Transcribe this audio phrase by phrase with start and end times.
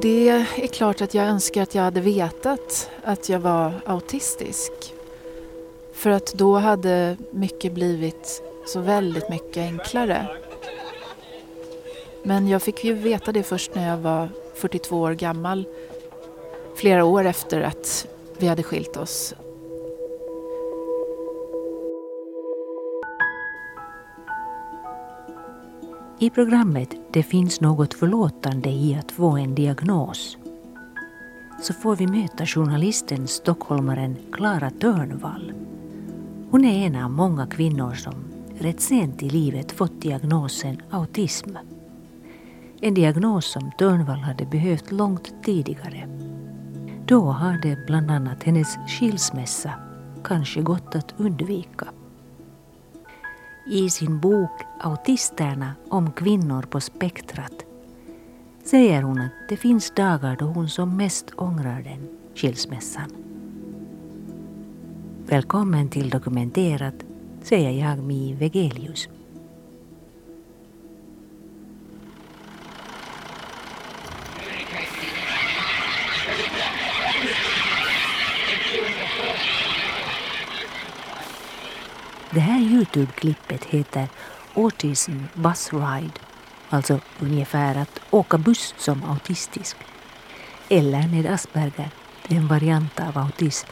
[0.00, 4.72] Det är klart att jag önskar att jag hade vetat att jag var autistisk.
[5.92, 10.26] För att då hade mycket blivit så väldigt mycket enklare.
[12.22, 15.64] Men jag fick ju veta det först när jag var 42 år gammal.
[16.74, 18.06] Flera år efter att
[18.38, 19.34] vi hade skilt oss.
[26.20, 30.36] I programmet Det finns något förlåtande i att få en diagnos
[31.62, 35.52] så får vi möta journalisten stockholmaren Klara Törnvall.
[36.50, 38.14] Hon är en av många kvinnor som
[38.58, 41.56] rätt sent i livet fått diagnosen autism.
[42.80, 46.08] En diagnos som Törnvall hade behövt långt tidigare.
[47.06, 49.72] Då hade bland annat hennes skilsmässa
[50.24, 51.86] kanske gått att undvika.
[53.70, 57.52] I sin bok Autisterna om kvinnor på spektrat
[58.64, 63.10] säger hon att det finns dagar då hon som mest ångrar den skilsmässan.
[65.26, 66.94] Välkommen till Dokumenterat,
[67.42, 69.08] säger jag Mi Vegelius.
[82.30, 84.08] Det här Youtube-klippet heter
[84.54, 86.20] Autism Bus Ride,
[86.68, 89.76] alltså ungefär att åka buss som autistisk.
[90.68, 91.90] Eller med Asperger,
[92.28, 93.66] en variant av autism.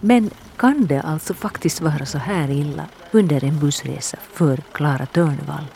[0.00, 5.66] Men kan det alltså faktiskt vara så här illa under en bussresa för Klara Törnvall?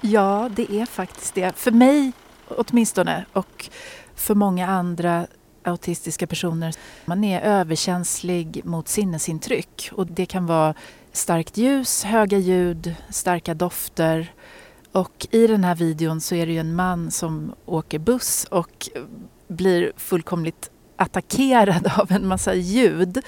[0.00, 1.58] Ja, det är faktiskt det.
[1.58, 2.12] För mig
[2.58, 3.70] åtminstone och
[4.14, 5.26] för många andra
[5.64, 6.74] autistiska personer.
[7.04, 10.74] Man är överkänslig mot sinnesintryck och det kan vara
[11.12, 14.32] starkt ljus, höga ljud, starka dofter.
[14.92, 18.88] Och i den här videon så är det ju en man som åker buss och
[19.48, 23.18] blir fullkomligt attackerad av en massa ljud.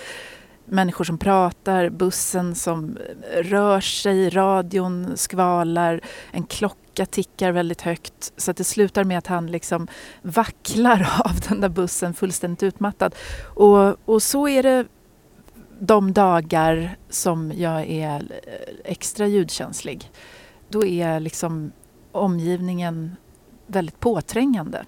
[0.65, 2.99] Människor som pratar, bussen som
[3.35, 8.33] rör sig, radion skvalar, en klocka tickar väldigt högt.
[8.37, 9.89] Så att det slutar med att han liksom
[10.23, 13.15] vacklar av den där bussen fullständigt utmattad.
[13.55, 14.87] Och, och så är det
[15.79, 18.33] de dagar som jag är
[18.85, 20.11] extra ljudkänslig.
[20.69, 21.73] Då är liksom
[22.13, 23.17] omgivningen
[23.67, 24.85] väldigt påträngande.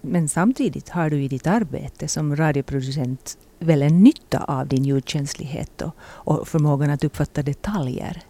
[0.00, 5.82] Men samtidigt har du i ditt arbete som radioproducent väl en nytta av din ljudkänslighet
[5.82, 8.22] och, och förmågan att uppfatta detaljer?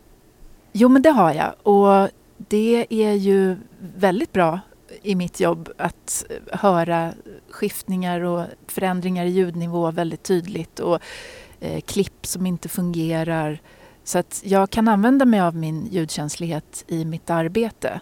[0.72, 1.54] Jo, men det har jag.
[1.62, 2.08] Och
[2.48, 4.60] det är ju väldigt bra
[5.02, 7.12] i mitt jobb att höra
[7.50, 10.98] skiftningar och förändringar i ljudnivå väldigt tydligt och
[11.60, 13.60] eh, klipp som inte fungerar.
[14.04, 18.00] Så att jag kan använda mig av min ljudkänslighet i mitt arbete.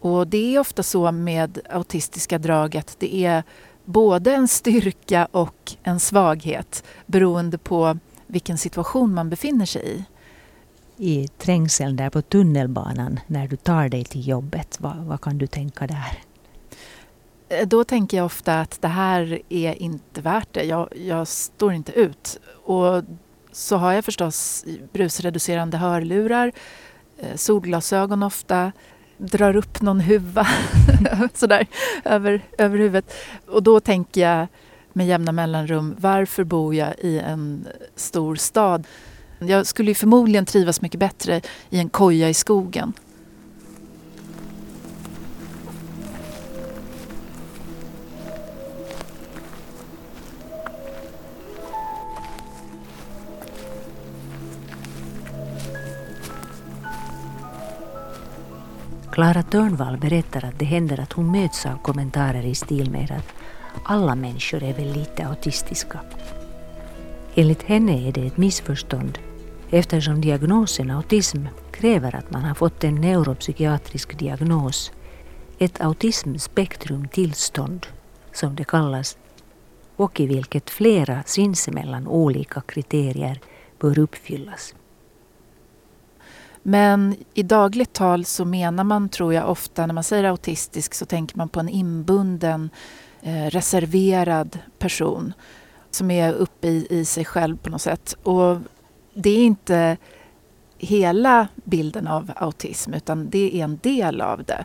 [0.00, 3.42] Och det är ofta så med autistiska drag att det är
[3.84, 10.04] både en styrka och en svaghet beroende på vilken situation man befinner sig i.
[11.02, 15.46] I trängseln där på tunnelbanan när du tar dig till jobbet, vad, vad kan du
[15.46, 16.18] tänka där?
[17.48, 20.64] Eh, då tänker jag ofta att det här är inte värt det.
[20.64, 22.40] Jag, jag står inte ut.
[22.64, 23.04] Och
[23.52, 26.52] så har jag förstås brusreducerande hörlurar,
[27.18, 28.72] eh, solglasögon ofta,
[29.18, 30.46] drar upp någon huva
[31.34, 31.66] sådär
[32.04, 33.14] över, över huvudet.
[33.46, 34.46] Och då tänker jag
[34.92, 38.86] med jämna mellanrum, varför bor jag i en stor stad?
[39.46, 41.40] Jag skulle ju förmodligen trivas mycket bättre
[41.70, 42.92] i en koja i skogen.
[59.12, 63.34] Klara Törnvall berättar att det händer att hon möts av kommentarer i stil med att
[63.84, 66.00] alla människor är väl lite autistiska.
[67.34, 69.18] Enligt henne är det ett missförstånd
[69.70, 74.92] eftersom diagnosen autism kräver att man har fått en neuropsykiatrisk diagnos,
[75.58, 77.86] ett autismspektrumtillstånd
[78.32, 79.18] som det kallas
[79.96, 83.40] och i vilket flera sinsemellan olika kriterier
[83.78, 84.74] bör uppfyllas.
[86.62, 91.06] Men i dagligt tal så menar man, tror jag, ofta när man säger autistisk så
[91.06, 92.70] tänker man på en inbunden,
[93.22, 95.32] eh, reserverad person
[95.90, 98.16] som är uppe i, i sig själv på något sätt.
[98.22, 98.56] Och
[99.14, 99.96] det är inte
[100.78, 104.64] hela bilden av autism utan det är en del av det.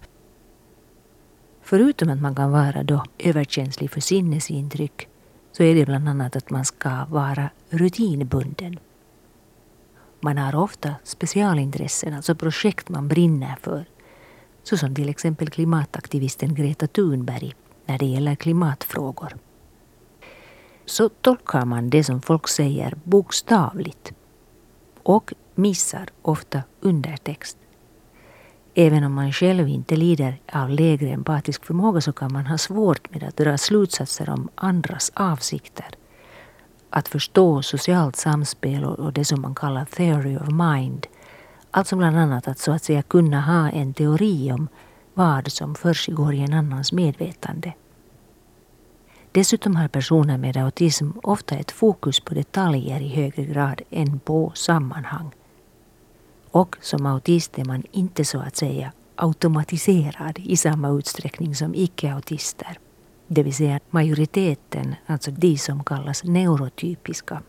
[1.62, 5.08] Förutom att man kan vara då överkänslig för sinnesintryck
[5.52, 8.80] så är det bland annat att man ska vara rutinbunden.
[10.20, 13.86] Man har ofta specialintressen, alltså projekt man brinner för.
[14.64, 17.54] Så som till exempel klimataktivisten Greta Thunberg
[17.86, 19.36] när det gäller klimatfrågor.
[20.86, 24.14] Så tolkar man det som folk säger bokstavligt
[25.06, 27.58] och missar ofta undertext.
[28.74, 33.14] Även om man själv inte lider av lägre empatisk förmåga så kan man ha svårt
[33.14, 35.90] med att dra slutsatser om andras avsikter.
[36.90, 41.08] Att förstå socialt samspel och det som man kallar theory of mind.
[41.72, 44.68] Alltså bland annat att så att säga kunna ha en teori om
[45.14, 47.74] vad som försiggår i en annans medvetande.
[49.36, 54.52] Dessutom har personer med autism ofta ett fokus på detaljer i högre grad än på
[54.56, 55.32] sammanhang.
[56.52, 62.78] Och som autist är man inte så att säga automatiserad i samma utsträckning som icke-autister.
[63.28, 67.42] Det vill säga majoriteten, alltså de som kallas neurotypiska.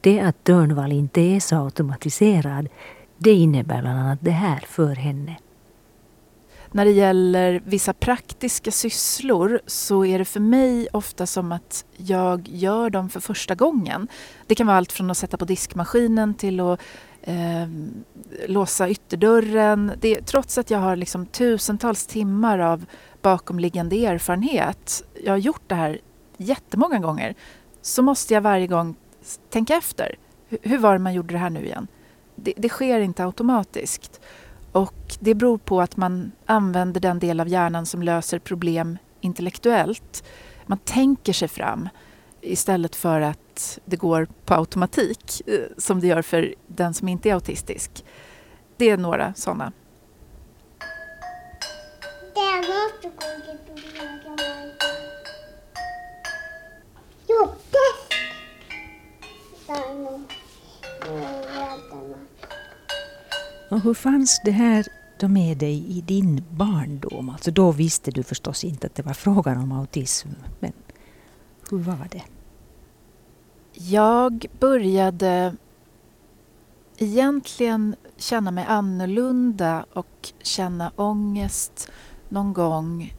[0.00, 2.68] Det att Törnvall inte är så automatiserad,
[3.18, 5.36] det innebär bland annat det här för henne.
[6.74, 12.48] När det gäller vissa praktiska sysslor så är det för mig ofta som att jag
[12.48, 14.08] gör dem för första gången.
[14.46, 16.80] Det kan vara allt från att sätta på diskmaskinen till att
[17.22, 17.68] eh,
[18.46, 19.92] låsa ytterdörren.
[20.00, 22.84] Det, trots att jag har liksom tusentals timmar av
[23.22, 25.98] bakomliggande erfarenhet, jag har gjort det här
[26.36, 27.34] jättemånga gånger,
[27.82, 28.96] så måste jag varje gång
[29.50, 30.14] tänka efter.
[30.48, 31.88] Hur, hur var det man gjorde det här nu igen?
[32.34, 34.20] Det, det sker inte automatiskt.
[34.74, 40.24] Och det beror på att man använder den del av hjärnan som löser problem intellektuellt.
[40.66, 41.88] Man tänker sig fram
[42.40, 47.30] istället för att det går på automatik eh, som det gör för den som inte
[47.30, 48.04] är autistisk.
[48.76, 49.72] Det är några sådana.
[61.08, 61.43] Mm
[63.74, 64.86] och hur fanns det här
[65.18, 67.28] då med dig i din barndom?
[67.30, 70.28] Alltså då visste du förstås inte att det var frågan om autism.
[70.60, 70.72] Men
[71.70, 72.22] hur var det?
[73.72, 75.56] Jag började
[76.96, 81.90] egentligen känna mig annorlunda och känna ångest
[82.28, 83.14] någon gång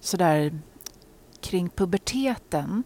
[0.00, 0.58] sådär
[1.40, 2.82] kring puberteten.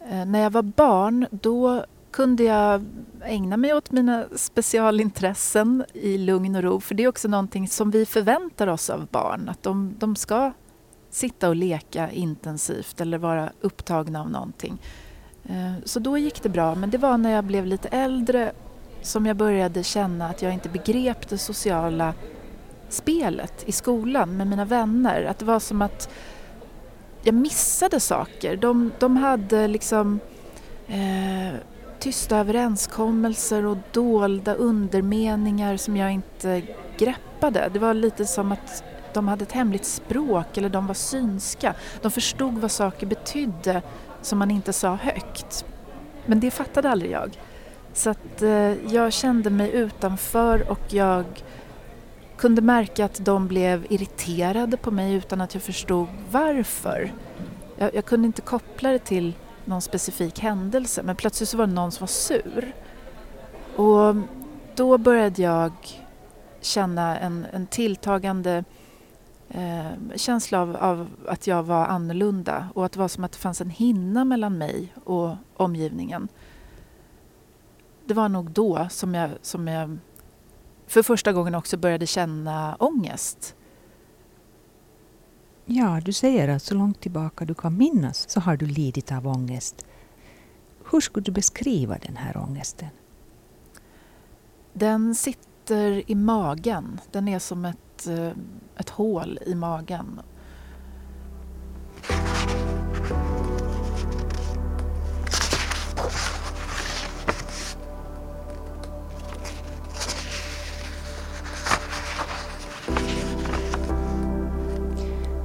[0.00, 2.84] Eh, när jag var barn då kunde jag
[3.24, 6.80] ägna mig åt mina specialintressen i lugn och ro.
[6.80, 9.48] För det är också någonting som vi förväntar oss av barn.
[9.48, 10.52] Att de, de ska
[11.10, 14.78] sitta och leka intensivt eller vara upptagna av någonting.
[15.44, 16.74] Eh, så då gick det bra.
[16.74, 18.52] Men det var när jag blev lite äldre
[19.02, 22.14] som jag började känna att jag inte begrep det sociala
[22.88, 25.24] spelet i skolan med mina vänner.
[25.24, 26.10] Att det var som att
[27.22, 28.56] jag missade saker.
[28.56, 30.20] De, de hade liksom
[30.86, 31.54] eh,
[32.00, 36.62] tysta överenskommelser och dolda undermeningar som jag inte
[36.98, 37.70] greppade.
[37.72, 41.74] Det var lite som att de hade ett hemligt språk eller de var synska.
[42.02, 43.82] De förstod vad saker betydde
[44.22, 45.64] som man inte sa högt.
[46.26, 47.38] Men det fattade aldrig jag.
[47.92, 51.24] Så att eh, jag kände mig utanför och jag
[52.36, 57.12] kunde märka att de blev irriterade på mig utan att jag förstod varför.
[57.76, 59.34] Jag, jag kunde inte koppla det till
[59.70, 62.74] någon specifik händelse men plötsligt så var det någon som var sur.
[63.76, 64.16] Och
[64.74, 65.72] då började jag
[66.60, 68.64] känna en, en tilltagande
[69.48, 73.38] eh, känsla av, av, att jag var annorlunda och att det var som att det
[73.38, 76.28] fanns en hinna mellan mig och omgivningen.
[78.06, 79.98] Det var nog då som jag, som jag
[80.86, 83.54] för första gången också började känna ångest.
[85.72, 89.26] Ja, du säger att så långt tillbaka du kan minnas så har du lidit av
[89.26, 89.86] ångest.
[90.90, 92.88] Hur skulle du beskriva den här ångesten?
[94.72, 97.00] Den sitter i magen.
[97.10, 98.32] Den är som ett, eh,
[98.76, 100.20] ett hål i magen.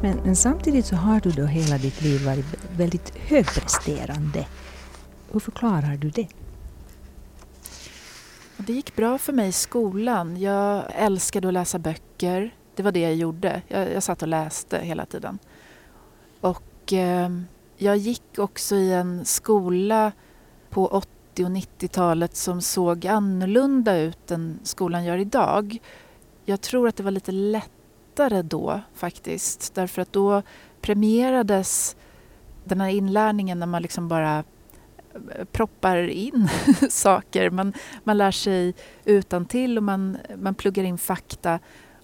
[0.06, 2.46] Men, men, samtidigt så har du då hela ditt liv varit
[2.78, 4.48] väldigt högpresterande.
[5.32, 6.28] Hur förklarar du det?
[8.58, 10.42] Det gick bra för mig i skolan.
[10.42, 12.56] Jag älskade att läsa böcker.
[12.76, 13.62] Det var det jag gjorde.
[13.68, 15.40] Jag, jag satt och läste hela tiden.
[16.42, 17.30] Och eh,
[17.78, 20.12] jag gick också i en skola
[20.70, 25.78] på 80 och 90-talet som såg annorlunda ut än skolan gör idag.
[26.46, 27.72] Jag tror att det var lite lätt
[28.16, 29.76] lättare då faktiskt.
[29.76, 30.42] Därför att då
[30.82, 31.96] premierades
[32.64, 34.44] den här inlärningen när man liksom bara
[35.14, 36.50] eh, proppar in
[36.90, 37.50] saker.
[37.50, 38.74] Man, man lär sig
[39.06, 41.60] utan till och man, man pluggar in fakta.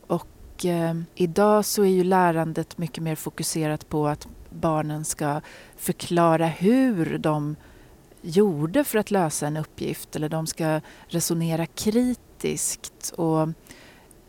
[0.07, 5.41] Och eh, idag så är ju lärandet mycket mer fokuserat på att barnen ska
[5.77, 7.55] förklara hur de
[8.21, 13.13] gjorde för att lösa en uppgift eller de ska resonera kritiskt.
[13.15, 13.47] Och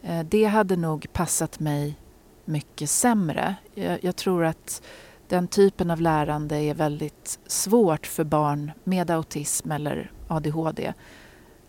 [0.02, 1.96] Eh, det hade nog passat mig
[2.44, 3.54] mycket sämre.
[3.74, 4.82] Jag, jag, tror att
[5.28, 10.92] den typen av lärande är väldigt svårt för barn med autism eller ADHD.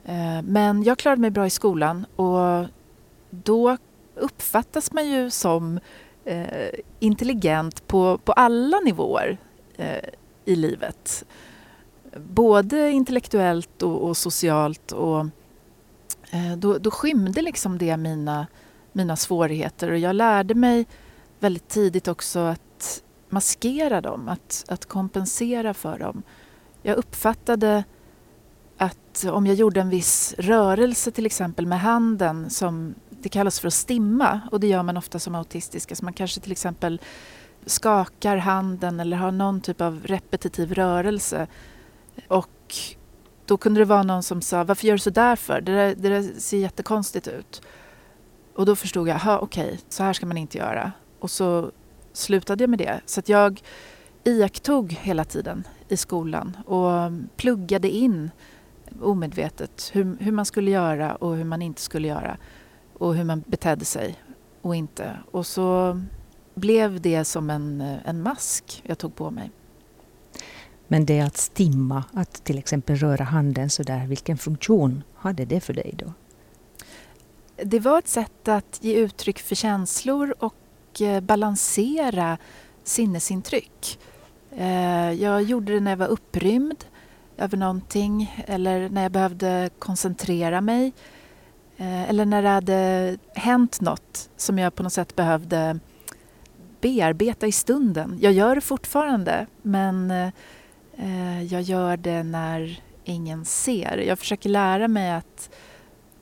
[0.06, 2.66] Eh, men jag klarade mig bra i skolan och
[3.30, 3.78] då
[4.16, 5.80] uppfattas man ju som
[6.26, 9.38] eh, intelligent på, på alla nivåer
[10.46, 11.26] i livet.
[12.18, 14.92] Både intellektuellt och, och socialt.
[14.92, 15.26] Och,
[16.34, 18.48] Eh, då, då skymde liksom det mina,
[18.92, 20.86] mina svårigheter och jag lärde mig
[21.40, 26.24] väldigt tidigt också att maskera dem, att, att kompensera för dem.
[26.82, 27.84] Jag uppfattade
[28.78, 33.68] att om jag gjorde en viss rörelse till exempel med handen som det kallas för
[33.68, 35.92] att stimma och det gör man ofta som autistisk.
[35.92, 37.02] Alltså man kanske till exempel
[37.66, 41.48] skakar handen eller har någon typ av repetitiv rörelse.
[42.28, 42.76] Och
[43.54, 45.62] då kunde det vara någon som sa, varför gör du så där för?
[45.62, 47.62] Det där, det där ser jättekonstigt ut.
[48.56, 50.92] Och då förstod jag, okej, okay, så här ska man inte göra.
[51.20, 51.72] Och så
[52.14, 53.02] slutade jag med det.
[53.06, 53.62] Så att jag
[54.24, 58.32] iakttog hela tiden i skolan och pluggade in
[59.02, 62.38] omedvetet hur, hur man skulle göra och hur man inte skulle göra
[62.94, 64.16] och hur man betedde sig
[64.62, 65.18] och inte.
[65.32, 66.02] Och så
[66.56, 69.52] blev det som en, en mask jag tog på mig.
[70.88, 75.62] Men det att stimma, att till exempel röra handen så där, vilken funktion hade det
[75.62, 76.14] för dig då?
[77.64, 82.38] Det var ett sätt att ge uttryck för känslor och eh, balansera
[82.84, 84.00] sinnesintryck.
[84.52, 86.86] Eh, jag gjorde det när jag var upprymd
[87.38, 90.94] över någonting eller när jag behövde koncentrera mig
[91.78, 95.80] eh, eller när det hade hänt något som jag på något sätt behövde
[96.82, 98.18] bearbeta i stunden.
[98.22, 100.14] Jag gör det fortfarande men
[100.98, 103.98] Eh, jag gör det när ingen ser.
[103.98, 105.50] Jag försöker lära mig att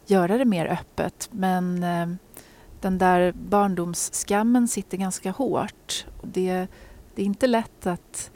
[0.06, 2.08] göra det mer öppet men eh,
[2.82, 6.06] den där barndomsskammen sitter ganska hårt.
[6.24, 6.68] Det,
[7.16, 8.32] det är inte lätt att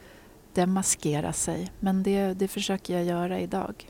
[0.53, 3.87] demaskera sig men det, det försöker jag göra idag.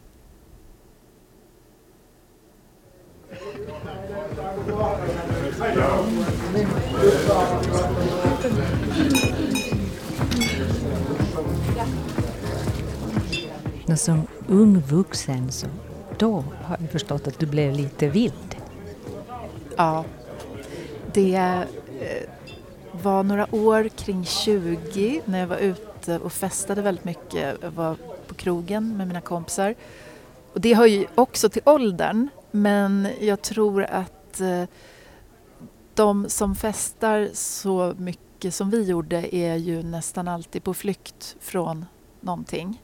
[13.94, 15.68] Som ung vuxen så
[16.18, 18.56] då har jag förstått att du blev lite vild.
[19.78, 20.06] Ja,
[21.14, 21.36] det
[22.00, 22.30] eh,
[22.92, 27.58] var några år kring 20 när jag var ute och festade väldigt mycket.
[27.62, 27.96] Jag var
[28.28, 29.76] på krogen med mina kompisar.
[30.54, 34.64] Och det hör ju också till åldern men jag tror att eh,
[35.94, 41.86] de som festar så mycket som vi gjorde är ju nästan alltid på flykt från
[42.22, 42.82] någonting.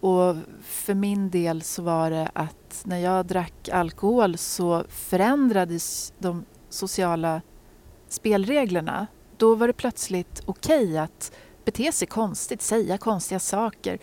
[0.00, 6.44] Och för min del så var det att när jag drack alkohol så förändrades de
[6.68, 7.42] sociala
[8.08, 9.06] spelreglerna.
[9.36, 11.32] Då var det plötsligt okej okay att
[11.64, 13.98] bete sig konstigt, säga konstiga saker.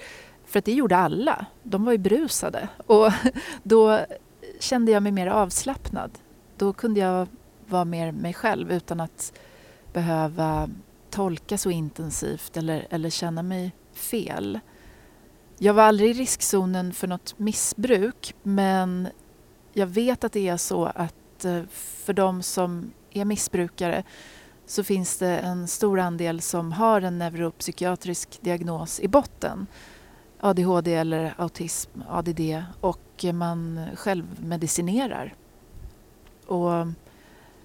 [0.46, 1.46] För att det gjorde alla.
[1.64, 2.70] De var ju brusade.
[2.88, 3.12] Och
[3.64, 4.00] då
[4.60, 6.12] kände jag mig mer avslappnad.
[6.58, 7.28] Då kunde jag
[7.68, 9.34] vara mer mig själv utan att
[9.94, 10.70] behöva
[11.10, 14.60] tolka så intensivt eller, eller känna mig fel.
[15.60, 19.08] Jag var aldrig i riskzonen för något missbruk men
[19.74, 24.04] jag vet att det är så att eh, för de som är missbrukare
[24.66, 29.68] så finns det en stor andel som har en neuropsykiatrisk diagnos i botten.
[30.40, 35.36] ADHD eller autism, ADD och man självmedicinerar.
[36.46, 36.88] Och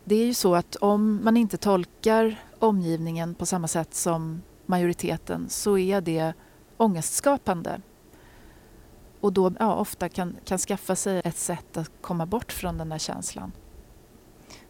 [0.05, 5.47] det är ju så att om man inte tolkar omgivningen på samma sätt som majoriteten
[5.49, 6.35] så är det
[6.83, 7.81] ångestskapande.
[9.21, 12.89] Och då ja, ofta kan, kan skaffa sig ett sätt att komma bort från den
[12.89, 13.53] där känslan.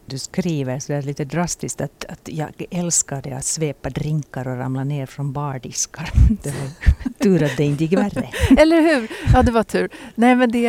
[0.07, 4.85] Du skriver så där lite drastiskt att, att jag älskade att svepa drinkar och ramla
[4.85, 6.11] ner från bardiskar.
[6.43, 8.31] Det var tur att det inte gick värre.
[8.59, 9.11] Eller hur?
[9.35, 9.89] Ja, det var tur.
[10.15, 10.67] Nej, men det,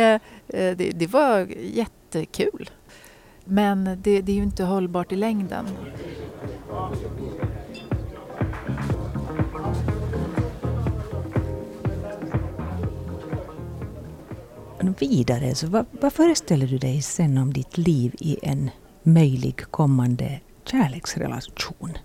[0.48, 2.70] eh, det, det var jättekul.
[3.44, 5.66] Men det, det är ju inte hållbart i längden.
[14.98, 18.70] Vidare, så vad, vad föreställer du dig sen om ditt liv i en
[19.02, 21.98] möjlig kommande kärleksrelation?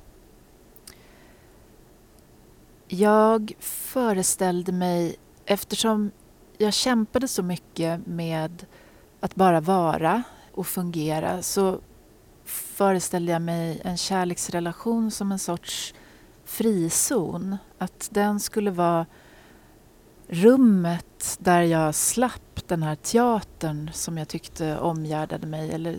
[2.88, 5.15] Jag föreställde mig
[5.46, 6.12] eftersom
[6.58, 8.65] jag kämpade så mycket med
[9.19, 11.79] att bara vara och fungera så
[12.46, 15.93] föreställde jag mig en kärleksrelation som en sorts
[16.46, 17.58] frizon.
[17.77, 19.05] Att den skulle vara
[20.29, 25.98] rummet där jag slapp den här teatern som jag tyckte omgärdade mig eller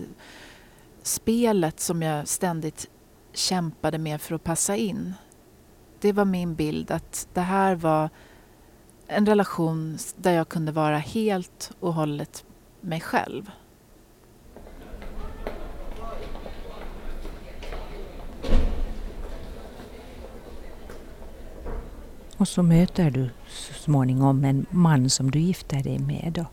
[1.03, 2.91] spelet som jag ständigt
[3.33, 5.15] kämpade med för att passa in.
[6.01, 8.11] Det var min bild att det här var
[9.07, 12.45] en relation där jag kunde vara helt och hållet
[12.81, 13.51] mig själv.
[22.37, 26.39] Och så möter du så småningom en man som du gifter dig med.
[26.39, 26.53] Och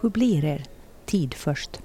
[0.00, 0.64] hur blir er
[1.04, 1.80] tid först?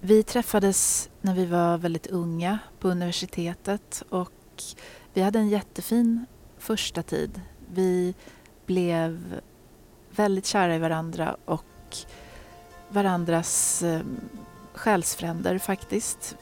[0.00, 4.32] Vi träffades när vi var väldigt unga på universitetet och
[5.12, 6.26] vi hade en jättefin
[6.58, 7.40] första tid.
[7.72, 8.14] Vi
[8.66, 9.40] blev
[10.10, 11.96] väldigt kära i varandra och
[12.88, 14.00] varandras eh,
[14.74, 16.36] själsfränder faktiskt.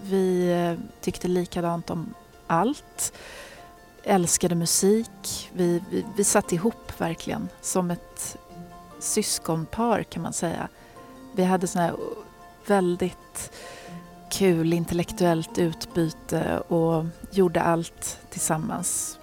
[0.00, 2.14] Vi eh, tyckte likadant om
[2.46, 3.12] allt.
[4.04, 5.50] Älskade musik.
[5.52, 8.36] Vi, vi, vi satt ihop verkligen som ett
[8.98, 10.68] syskonpar kan man säga.
[11.34, 11.96] Vi hade sån här
[12.66, 13.52] väldigt
[14.30, 19.18] kul intellektuellt utbyte och gjorde allt tillsammans.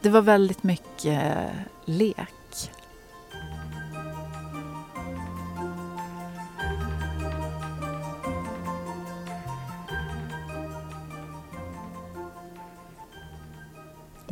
[0.00, 1.50] Det var väldigt mycket
[1.84, 2.34] lek.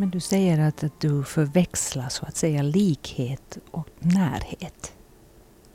[0.03, 4.95] Men du säger att, att du förväxlar så att säga likhet och närhet.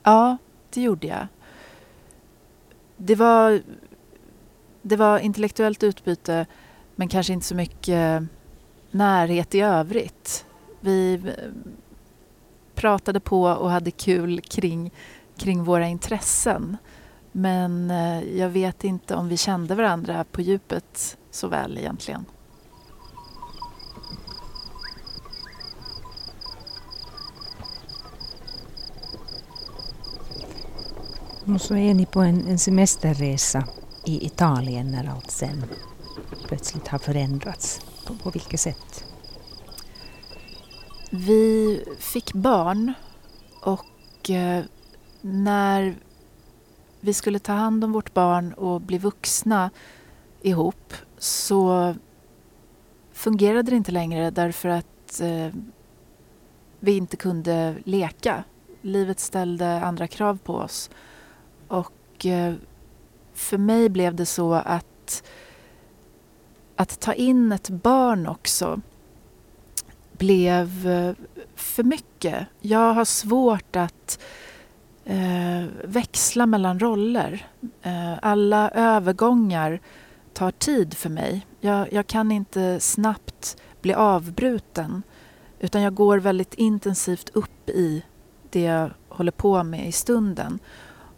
[0.03, 0.38] Ja,
[0.69, 1.27] det gjorde jag.
[2.98, 3.61] Det var,
[4.81, 6.46] det var intellektuellt utbyte
[6.96, 8.24] men kanske inte så mycket
[8.92, 10.46] närhet i övrigt.
[10.79, 11.22] Vi eh,
[12.75, 14.92] pratade på och hade kul kring,
[15.37, 16.77] kring våra intressen.
[17.31, 22.25] Men eh, jag vet inte om vi kände varandra på djupet så väl egentligen.
[31.53, 33.64] Och så är ni på en, en semesterresa
[34.05, 35.66] i Italien när allt sen
[36.48, 37.81] plötsligt har förändrats.
[38.05, 39.05] På, på vilket sätt?
[41.10, 42.94] Vi fick barn
[43.62, 44.64] och eh,
[45.22, 45.96] när
[47.00, 49.70] vi skulle ta hand om vårt barn och bli vuxna
[50.42, 51.96] ihop så
[53.14, 55.50] fungerade det inte längre därför att eh,
[56.79, 58.44] vi inte kunde leka.
[58.81, 60.90] Livet ställde andra krav på oss.
[61.68, 62.53] Och eh,
[63.34, 65.24] för mig blev det så att
[66.75, 68.82] att ta in ett barn också
[70.18, 71.14] blev eh,
[71.56, 72.48] för mycket.
[72.60, 74.20] Jag har svårt att
[75.06, 77.48] eh, växla mellan roller.
[77.82, 79.80] Eh, alla övergångar
[80.34, 81.48] tar tid för mig.
[81.60, 85.03] Jag, jag, kan inte snabbt bli avbruten
[85.60, 88.03] utan jag går väldigt intensivt upp i
[88.50, 90.60] det jag håller på med i stunden.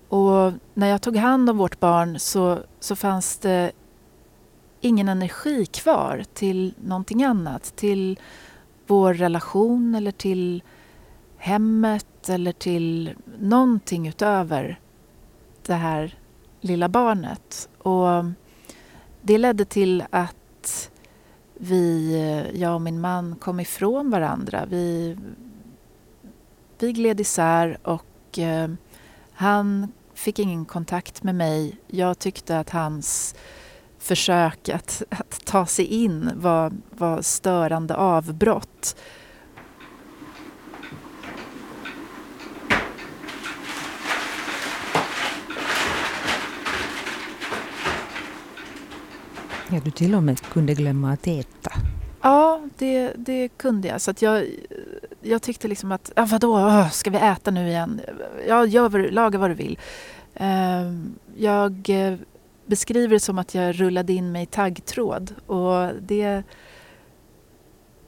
[0.09, 3.71] Och när jag tog hand om vårt barn så, så fanns det
[4.81, 7.75] ingen energi kvar till någonting annat.
[7.75, 8.19] Till
[8.87, 10.63] vår relation eller till
[11.37, 14.79] hemmet eller till någonting utöver
[15.65, 16.17] det här
[16.61, 17.69] lilla barnet.
[17.77, 18.25] Och
[19.21, 20.91] det ledde till att
[21.53, 24.65] vi, jag och min man kom ifrån varandra.
[24.69, 25.17] Vi,
[26.79, 28.69] vi gled isär och eh,
[29.31, 31.77] han fick ingen kontakt med mig.
[31.87, 33.35] Jag tyckte att hans
[33.99, 38.95] försök att, att ta sig in var, var störande avbrott.
[49.71, 51.71] Ja, du till och med kunde glömma att äta.
[52.21, 54.01] Ja, det, det kunde jag.
[54.01, 54.45] Så att jag,
[55.21, 58.01] jag tyckte liksom att, ja, vadå, ah, ska vi äta nu igen?
[58.47, 59.79] Ja, gör, laga vad du vill.
[60.33, 62.17] Ehm, jag eh,
[62.65, 66.43] beskriver det som att jag rullade in mig i taggtråd och det,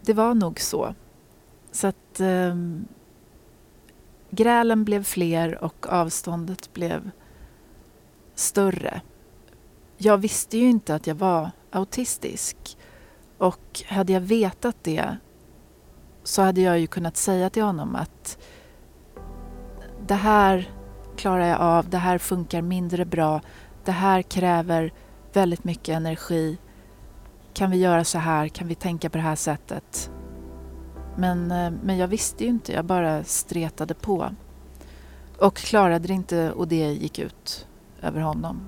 [0.02, 0.96] det var nog så.
[1.72, 2.56] Så att eh,
[4.30, 7.10] grälen blev fler och avståndet blev
[8.36, 9.02] större.
[9.98, 12.78] Jag visste ju inte att jag var autistisk
[13.38, 15.18] och hade jag vetat det
[16.24, 18.38] så hade jag ju kunnat säga till honom att
[20.08, 20.72] det här
[21.16, 23.42] klarar jag av, det här funkar mindre bra,
[23.86, 24.94] det här kräver
[25.34, 26.58] väldigt mycket energi.
[27.54, 28.48] Kan vi göra så här?
[28.48, 30.12] Kan vi tänka på det här sättet?
[31.18, 34.30] Men, eh, men jag visste ju inte, jag bara stretade på.
[35.38, 37.68] Och klarade det inte och det gick ut
[38.02, 38.68] över honom.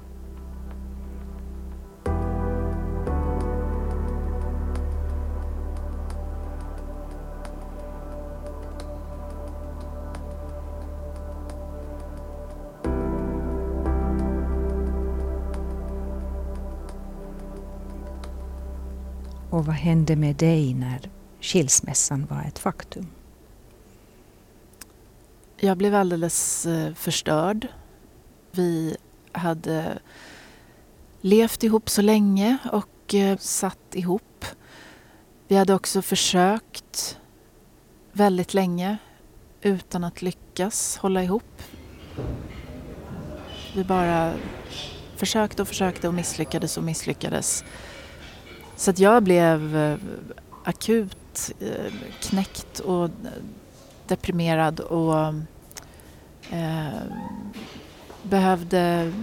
[19.54, 21.10] Och vad hände med dig när
[21.42, 23.08] skilsmässan var ett faktum?
[25.58, 27.68] Jag blev alldeles eh, förstörd.
[28.52, 28.98] Vi
[29.32, 30.00] hade
[31.22, 34.46] levt ihop så länge och eh, satt ihop.
[35.48, 37.20] Vi hade också försökt
[38.12, 38.98] väldigt länge
[39.62, 41.62] utan att lyckas hålla ihop.
[43.76, 44.34] Vi bara
[45.16, 47.64] försökte och försökte och misslyckades och misslyckades.
[48.84, 49.98] Så att jag blev eh,
[50.64, 53.12] akut eh, knäckt och eh,
[54.08, 55.34] deprimerad och
[56.52, 57.02] eh,
[58.24, 59.14] behövde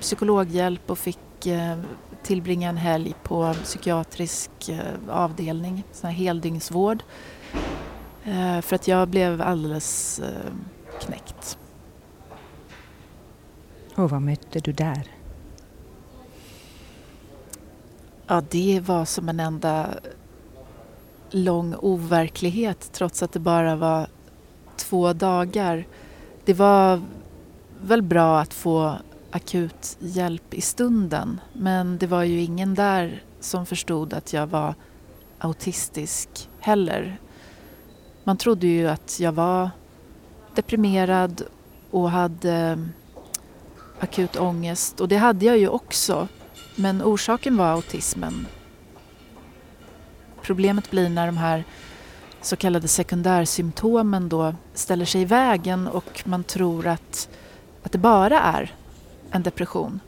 [0.00, 1.78] psykologhjälp och fick eh,
[2.22, 4.78] tillbringa en helg på psykiatrisk eh,
[5.10, 7.02] avdelning, sån här heldygnsvård.
[8.62, 10.20] För att jag blev alldeles
[11.00, 11.58] knäckt.
[13.94, 15.13] Och vad mötte du där?
[18.26, 19.88] Ja, det var som en enda
[21.30, 24.06] lång overklighet trots att det bara var
[24.76, 25.86] två dagar.
[26.44, 27.02] Det var
[27.80, 28.94] väl bra att få
[29.30, 34.74] akut hjälp i stunden men det var ju ingen där som förstod att jag var
[35.38, 37.18] autistisk heller.
[38.24, 39.70] Man trodde ju att jag var
[40.54, 41.42] deprimerad
[41.90, 42.88] och hade
[44.00, 46.28] akut ångest och det hade jag ju också
[46.74, 48.46] men orsaken var autismen.
[50.42, 51.64] Problemet blir när de här
[52.42, 57.28] så kallade sekundärsymptomen då ställer sig i vägen och man tror att,
[57.82, 58.74] att det bara är
[59.30, 60.00] en depression.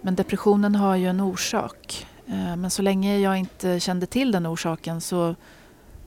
[0.00, 2.06] Men depressionen har ju en orsak.
[2.26, 5.34] Eh, men så länge jag inte kände till den orsaken så,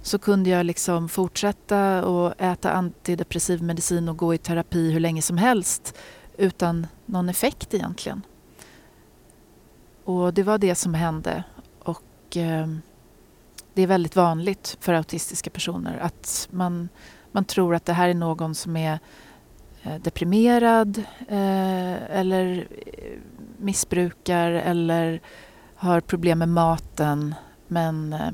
[0.01, 5.21] så kunde jag liksom fortsätta och äta antidepressiv medicin och gå i terapi hur länge
[5.21, 5.95] som helst
[6.37, 8.21] utan någon effekt egentligen.
[10.05, 11.43] Och det var det som hände.
[11.79, 12.67] Och eh,
[13.73, 16.89] det är väldigt vanligt för autistiska personer att man,
[17.31, 18.99] man tror att det här är någon som är
[19.83, 23.19] eh, deprimerad eh, eller eh,
[23.57, 25.21] missbrukar eller
[25.75, 27.35] har problem med maten
[27.67, 28.31] men eh,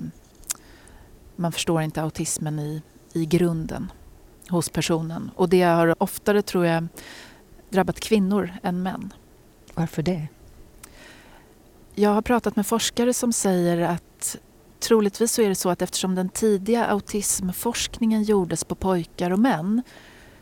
[1.35, 2.81] man förstår inte autismen i,
[3.13, 3.91] i grunden
[4.49, 5.31] hos personen.
[5.35, 6.87] Och det har oftare, tror jag,
[7.69, 9.13] drabbat kvinnor än män.
[9.73, 10.27] Varför det?
[11.95, 14.37] Jag har pratat med forskare som säger att
[14.79, 19.81] troligtvis så är det så att eftersom den tidiga autismforskningen gjordes på pojkar och män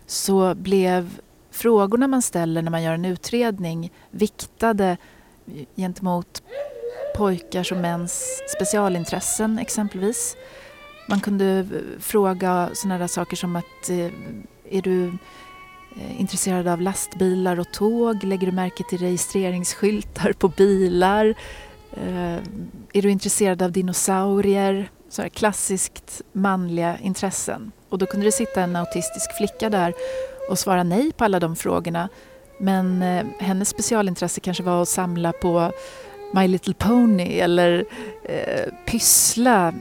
[0.05, 1.19] så blev
[1.51, 4.97] frågorna man ställer när man gör en utredning viktade
[5.75, 6.43] gentemot
[7.15, 10.35] pojkars och mäns specialintressen exempelvis.
[11.09, 11.67] Man kunde
[11.99, 14.11] fråga sådana där saker som att eh,
[14.69, 15.17] är du
[15.95, 18.23] Eh, intresserad av lastbilar och tåg?
[18.23, 21.35] Lägger du märke till registreringsskyltar på bilar?
[21.93, 22.37] Eh,
[22.93, 24.91] är du intresserad av dinosaurier?
[25.09, 27.71] Så här klassiskt manliga intressen.
[27.89, 29.93] Och då kunde det sitta en autistisk flicka där
[30.49, 32.09] och svara nej på alla de frågorna.
[32.59, 35.71] Men eh, hennes specialintresse kanske var att samla på
[36.33, 37.85] My Little Pony eller
[38.23, 39.73] eh, pyssla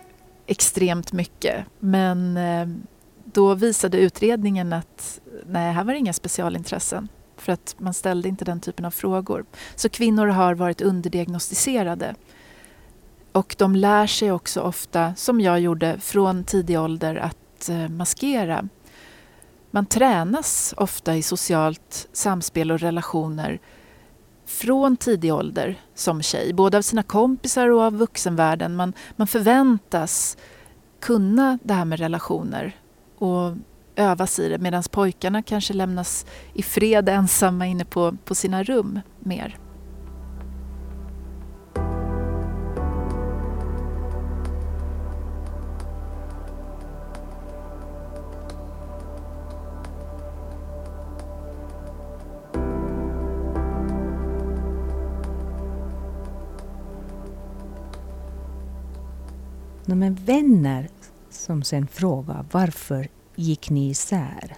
[0.46, 1.64] extremt mycket.
[1.78, 2.68] Men eh,
[3.24, 8.44] då visade utredningen att nej, här var det inga specialintressen för att man ställde inte
[8.44, 9.44] den typen av frågor.
[9.74, 12.14] Så kvinnor har varit underdiagnostiserade.
[13.32, 18.68] Och de lär sig också ofta, som jag gjorde från tidig ålder, att eh, maskera.
[19.70, 23.60] Man tränas ofta i socialt samspel och relationer
[24.46, 28.76] från tidig ålder som tjej, både av sina kompisar och av vuxenvärlden.
[28.76, 30.36] Man, man förväntas
[31.00, 32.76] kunna det här med relationer
[33.18, 33.52] och
[33.98, 39.00] övas i det medan pojkarna kanske lämnas i fred ensamma inne på, på sina rum
[39.18, 39.58] mer.
[59.98, 60.88] men vänner
[61.30, 63.08] som sen frågar varför
[63.38, 64.56] gick ni isär?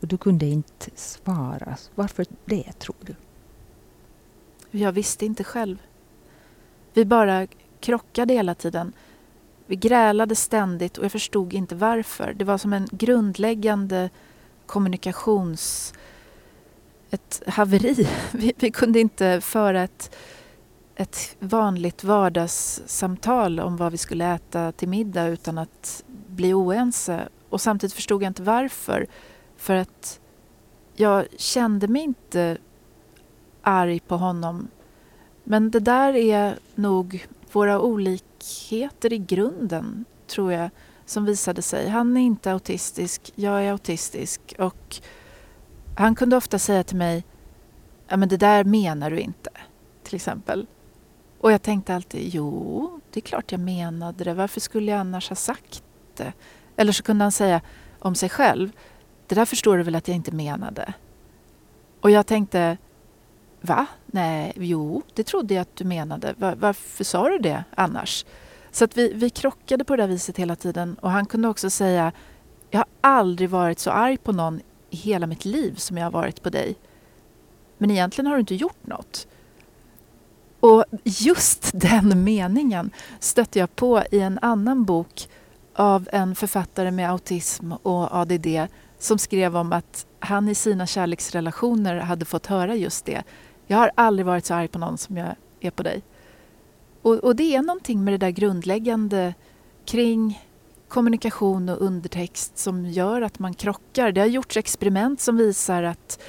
[0.00, 1.76] Och du kunde inte svara.
[1.94, 3.14] Varför det, tror du?
[4.70, 5.82] Jag visste inte själv.
[6.92, 7.46] Vi bara
[7.80, 8.92] krockade hela tiden.
[9.66, 12.34] Vi grälade ständigt och jag förstod inte varför.
[12.36, 14.10] Det var som en grundläggande
[14.66, 15.94] kommunikations...
[17.10, 18.08] Ett haveri.
[18.32, 20.16] Vi, vi kunde inte föra ett,
[20.96, 27.28] ett vanligt vardagssamtal om vad vi skulle äta till middag utan att bli oense.
[27.54, 29.06] Och samtidigt förstod jag inte varför.
[29.56, 30.20] För att
[30.94, 32.58] jag kände mig inte
[33.62, 34.68] arg på honom.
[35.44, 40.70] Men det där är nog våra olikheter i grunden, tror jag,
[41.06, 41.88] som visade sig.
[41.88, 44.54] Han är inte autistisk, jag är autistisk.
[44.58, 44.96] Och
[45.96, 47.24] han kunde ofta säga till mig,
[48.08, 49.50] ja men det där menar du inte,
[50.02, 50.66] till exempel.
[51.40, 54.34] Och jag tänkte alltid, jo, det är klart jag menade det.
[54.34, 55.82] Varför skulle jag annars ha sagt
[56.16, 56.32] det?
[56.76, 57.60] Eller så kunde han säga
[57.98, 58.70] om sig själv,
[59.26, 60.94] det där förstår du väl att jag inte menade?
[62.00, 62.76] Och jag tänkte,
[63.60, 63.86] va?
[64.06, 66.34] Nej, jo, det trodde jag att du menade.
[66.38, 68.24] Var, varför sa du det annars?
[68.70, 70.96] Så att vi, vi krockade på det där viset hela tiden.
[71.00, 72.12] Och han kunde också säga,
[72.70, 74.60] jag har aldrig varit så arg på någon
[74.90, 76.74] i hela mitt liv som jag har varit på dig.
[77.78, 79.26] Men egentligen har du inte gjort något.
[80.60, 85.28] Och just den meningen stötte jag på i en annan bok
[85.74, 88.46] av en författare med autism och ADD
[88.98, 93.22] som skrev om att han i sina kärleksrelationer hade fått höra just det.
[93.66, 96.02] Jag har aldrig varit så arg på någon som jag är på dig.
[97.02, 99.34] Och, och det är någonting med det där grundläggande
[99.84, 100.42] kring
[100.88, 104.12] kommunikation och undertext som gör att man krockar.
[104.12, 106.20] Det har gjorts experiment som visar att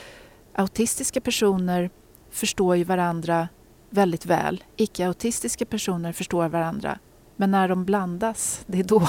[0.54, 1.90] autistiska personer
[2.30, 3.48] förstår ju varandra
[3.90, 4.64] väldigt väl.
[4.76, 7.00] Icke-autistiska personer förstår varandra.
[7.36, 9.08] Men när de blandas, det är då,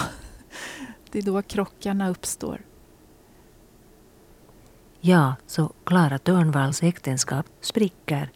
[1.11, 2.61] det är då krockarna uppstår.
[5.01, 8.31] Ja, så Klara Törnvalls äktenskap spricker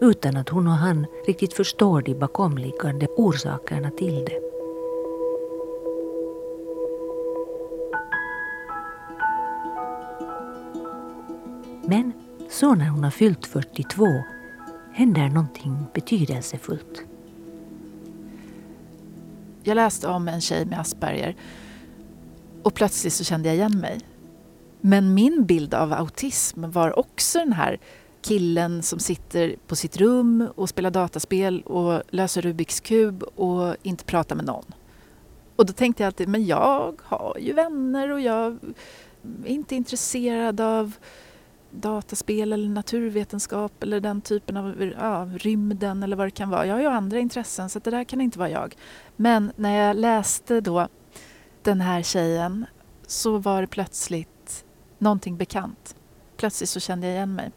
[0.00, 4.40] utan att hon och han riktigt förstår de bakomliggande orsakerna till det.
[11.88, 12.12] Men
[12.50, 14.06] så när hon har fyllt 42
[14.92, 17.05] händer någonting betydelsefullt.
[19.66, 21.36] Jag läste om en tjej med Asperger
[22.62, 24.00] och plötsligt så kände jag igen mig.
[24.80, 27.78] Men min bild av autism var också den här
[28.22, 34.04] killen som sitter på sitt rum och spelar dataspel och löser Rubiks kub och inte
[34.04, 34.64] pratar med någon.
[35.56, 38.58] Och då tänkte jag alltid, men jag har ju vänner och jag
[39.44, 40.92] är inte intresserad av
[41.70, 46.66] dataspel eller naturvetenskap eller den typen av ja, rymden eller vad det kan vara.
[46.66, 48.76] Jag har ju andra intressen så det där kan inte vara jag.
[49.16, 50.88] Men när jag läste då
[51.62, 52.66] den här tjejen
[53.06, 54.64] så var det plötsligt
[54.98, 55.96] någonting bekant.
[56.36, 57.50] Plötsligt så kände jag igen mig.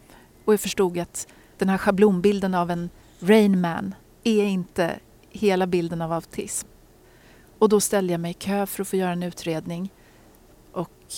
[0.46, 6.14] Och jag förstod att den här schablonbilden av en Rainman är inte hela bilden av
[6.14, 6.68] autism.
[7.60, 9.94] Och då ställde jag mig i kö för att få göra en utredning
[10.72, 11.14] och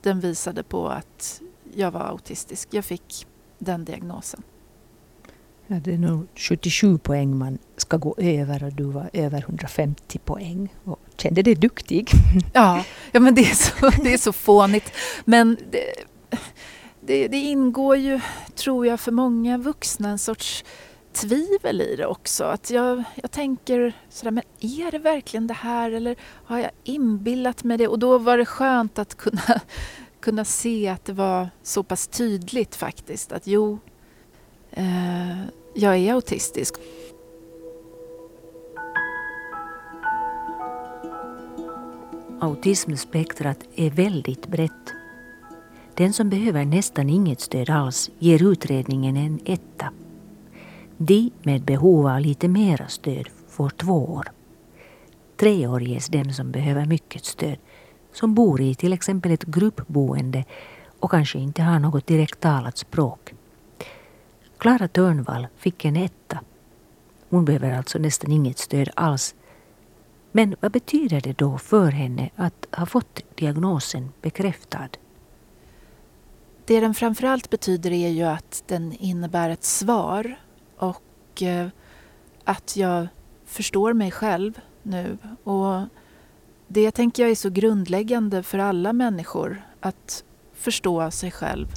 [0.00, 1.40] den visade på att
[1.76, 2.68] jag var autistisk.
[2.70, 3.26] Jag fick
[3.58, 4.42] den diagnosen.
[5.66, 10.18] Ja, det är nog 77 poäng man ska gå över och du var över 150
[10.18, 12.10] poäng och kände dig duktig.
[12.52, 14.92] Ja, ja men det är så, det är så fånigt.
[15.24, 15.94] Men det,
[17.00, 18.20] det, det ingår ju,
[18.54, 20.64] tror jag, för många vuxna en sorts
[21.12, 22.44] tvivel i det också.
[22.44, 27.64] Att jag, jag tänker sådär, men är det verkligen det här eller har jag inbillat
[27.64, 27.88] mig det?
[27.88, 29.60] Och då var det skönt att kunna,
[30.24, 33.78] kunna se att det var så pass tydligt faktiskt att jo,
[34.70, 35.40] eh,
[35.74, 36.74] jag är autistisk.
[42.40, 44.94] Autismspektrat är väldigt brett
[45.96, 49.92] den som behöver nästan inget stöd alls ger utredningen en etta.
[50.96, 54.28] De med behov av lite mera stöd får två år.
[55.36, 57.56] Tre år ges dem som behöver mycket stöd,
[58.14, 60.44] som bor i till exempel ett gruppboende
[61.00, 63.34] och kanske inte har något direkt talat språk.
[64.58, 66.40] Klara Törnvall fick en etta.
[67.28, 69.34] Hon behöver alltså nästan inget stöd alls.
[70.32, 74.88] Men vad betyder det då för henne att ha fått diagnosen bekräftad?
[76.64, 80.36] Det den framförallt betyder är ju att den innebär ett svar
[80.76, 81.68] och eh,
[82.44, 83.06] att jag
[83.44, 85.18] förstår mig själv nu.
[85.44, 85.80] Och
[86.74, 91.74] det tänker jag är så grundläggande för alla människor, att förstå sig själv.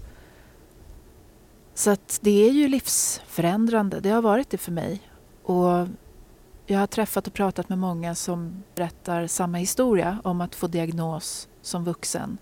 [1.74, 5.02] Så att det är ju livsförändrande, det har varit det för mig.
[5.44, 5.88] Och
[6.66, 11.48] jag har träffat och pratat med många som berättar samma historia om att få diagnos
[11.62, 12.38] som vuxen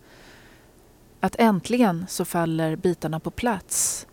[1.19, 4.07] att äntligen så faller bitarna på plats.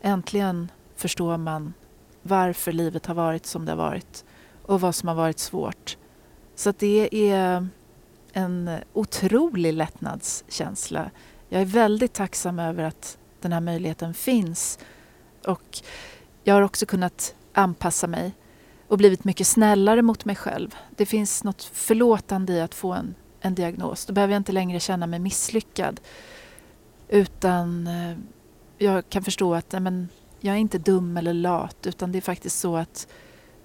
[0.00, 1.74] Äntligen förstår man
[2.22, 4.24] varför livet har varit som det har varit
[4.62, 5.96] och vad som har varit svårt.
[6.56, 7.68] Så att det är
[8.32, 11.10] en otrolig lättnadskänsla.
[11.48, 14.78] Jag är väldigt tacksam över att den här möjligheten finns.
[15.46, 15.78] Och
[16.44, 18.32] jag har också kunnat anpassa mig
[18.88, 20.74] och blivit mycket snällare mot mig själv.
[20.96, 24.06] Det finns något förlåtande i att få en, en diagnos.
[24.06, 26.00] Då behöver jag inte längre känna mig misslyckad.
[27.08, 28.16] Utan eh,
[28.78, 30.08] jag kan förstå att nej, men,
[30.40, 33.08] jag är inte dum eller lat utan det är faktiskt så att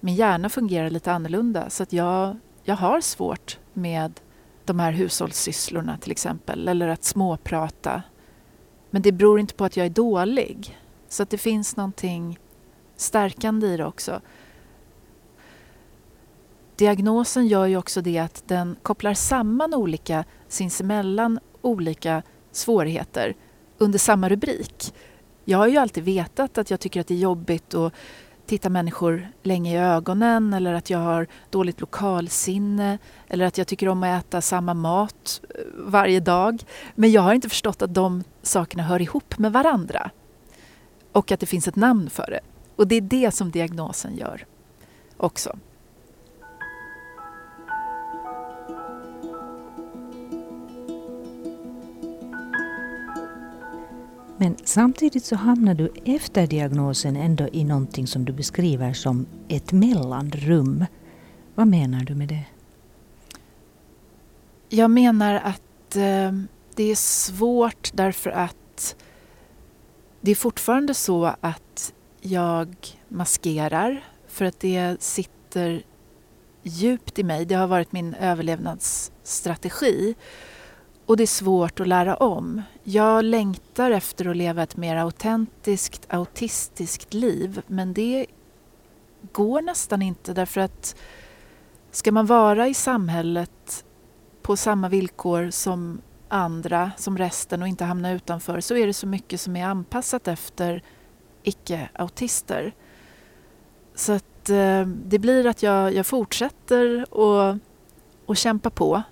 [0.00, 1.70] min hjärna fungerar lite annorlunda.
[1.70, 4.20] Så att jag, jag har svårt med
[4.64, 8.02] de här hushållssysslorna till exempel, eller att småprata.
[8.90, 10.78] Men det beror inte på att jag är dålig.
[11.08, 12.38] Så att det finns någonting
[12.96, 14.20] stärkande i det också.
[16.76, 22.22] Diagnosen gör ju också det att den kopplar samman olika sinsemellan olika
[22.52, 23.36] svårigheter
[23.78, 24.94] under samma rubrik.
[25.44, 27.92] Jag har ju alltid vetat att jag tycker att det är jobbigt att
[28.46, 33.88] titta människor länge i ögonen eller att jag har dåligt lokalsinne eller att jag tycker
[33.88, 36.62] om att äta samma mat eh, varje dag.
[36.94, 40.10] Men jag har inte förstått att de sakerna hör ihop med varandra
[41.12, 42.40] och att det finns ett namn för det.
[42.76, 44.46] Och det är det som diagnosen gör
[45.16, 45.58] också.
[54.42, 59.72] Men samtidigt så hamnar du efter diagnosen ändå i någonting som du beskriver som ett
[59.72, 60.84] mellanrum.
[61.54, 62.44] Vad menar du med det?
[64.68, 66.32] Jag menar att eh,
[66.74, 68.96] det är svårt därför att
[70.20, 72.76] det är fortfarande så att jag
[73.08, 75.82] maskerar för att det sitter
[76.62, 77.44] djupt i mig.
[77.44, 80.14] Det har varit min överlevnadsstrategi.
[81.06, 82.62] Och det är svårt att lära om.
[82.84, 88.26] Jag längtar efter att leva ett mer autentiskt, autistiskt liv men det
[89.32, 90.96] går nästan inte därför att
[91.90, 93.84] ska man vara i samhället
[94.42, 99.06] på samma villkor som andra, som resten och inte hamna utanför så är det så
[99.06, 100.82] mycket som är anpassat efter
[101.42, 102.74] icke-autister.
[103.94, 107.58] Så att eh, det blir att jag, jag fortsätter att
[108.26, 109.02] och kämpa på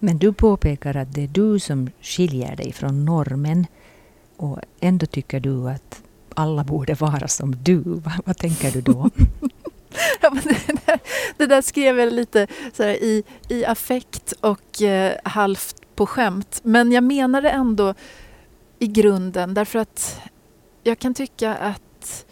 [0.00, 3.66] men du påpekar att det är du som skiljer dig från normen
[4.36, 6.02] och ändå tycker du att
[6.34, 7.78] alla borde vara som du.
[7.84, 9.10] Vad, vad tänker du då?
[10.20, 10.98] det, där,
[11.36, 16.60] det, där, skrev jag lite så här, i, i affekt och eh, halvt på skämt.
[16.62, 17.94] Men jag menar det ändå
[18.78, 20.20] i grunden därför att
[20.82, 22.26] jag kan tycka att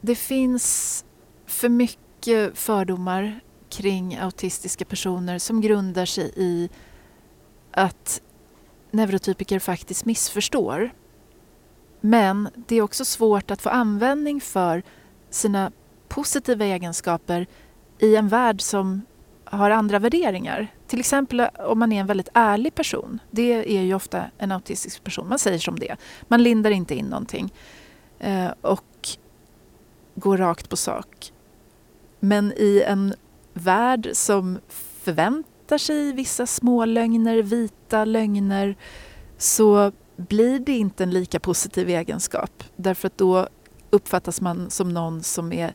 [0.00, 1.04] det finns
[1.46, 6.68] för mycket fördomar kring autistiska personer som grundar sig i
[7.70, 8.22] att
[8.90, 10.90] neurotypiker faktiskt missförstår.
[12.00, 14.82] Men det är också svårt att få användning för
[15.30, 15.72] sina
[16.08, 17.46] positiva egenskaper
[17.98, 19.02] i en värld som
[19.44, 20.68] har andra värderingar.
[20.86, 23.18] Till exempel om man är en väldigt ärlig person.
[23.30, 25.28] Det är ju ofta en autistisk person.
[25.28, 25.96] Man säger som det
[26.28, 27.52] Man lindar inte in någonting.
[28.18, 29.08] Eh, och
[30.14, 31.32] går rakt på sak.
[32.20, 33.14] Men i en
[33.60, 34.58] värld som
[35.02, 38.76] förväntar sig vissa små lögner, vita lögner,
[39.38, 42.64] så blir det inte en lika positiv egenskap.
[42.76, 43.48] Därför att då
[43.90, 45.74] uppfattas man som någon som är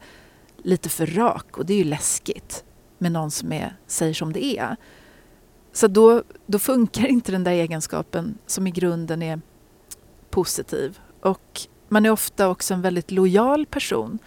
[0.57, 2.63] lite för rak och det är ju läskigt
[2.97, 4.75] med någon som är, säger som det är.
[5.73, 9.41] Så då, då funkar inte den där egenskapen som i grunden är
[10.29, 10.99] positiv.
[11.21, 14.19] Och man är ofta också en väldigt lojal person.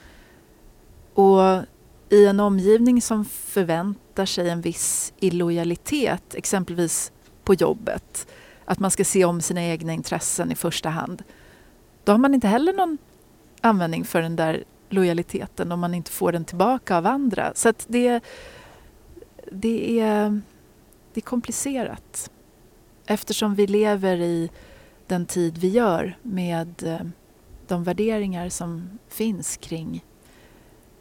[1.15, 1.63] Och
[2.11, 7.13] i en omgivning som förväntar sig en viss illojalitet, exempelvis
[7.45, 8.27] på jobbet,
[8.65, 11.23] att man ska se om sina egna intressen i första hand,
[12.05, 12.99] då har man inte heller någon
[13.61, 17.53] användning för den där lojaliteten om man inte får den tillbaka av andra.
[17.55, 18.21] Så att det,
[19.53, 20.41] det, är,
[21.13, 22.31] det är komplicerat
[23.07, 24.51] eftersom vi lever i
[25.07, 27.07] den tid vi gör med eh,
[27.67, 30.05] de värderingar som finns kring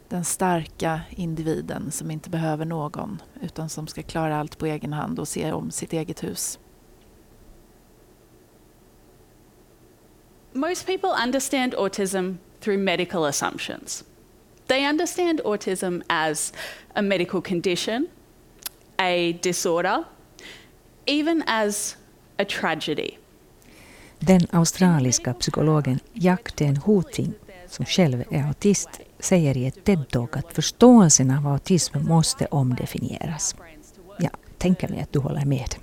[0.08, 5.18] den starka individen som inte behöver någon utan som ska klara allt på egen hand
[5.18, 6.58] och se om sitt eget hus.
[10.52, 14.04] Most people understand autism through medical assumptions.
[14.66, 16.52] They understand autism as
[16.94, 18.08] a medical condition,
[18.98, 20.04] a disorder,
[21.06, 21.96] even as
[22.38, 23.10] a tragedy.
[24.18, 27.34] Den australiska psykologen Jack Den Huting,
[27.68, 28.88] som själv är autist,
[29.18, 33.56] säger i ett TED-talk att förståelsen av autism måste omdefinieras.
[34.18, 35.74] Jag tänker mig att du håller med.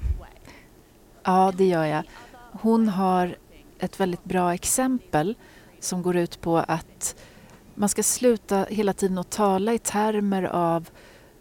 [1.23, 2.03] Ja, det gör jag.
[2.51, 3.35] Hon har
[3.79, 5.35] ett väldigt bra exempel
[5.79, 7.15] som går ut på att
[7.75, 10.89] man ska sluta hela tiden att tala i termer av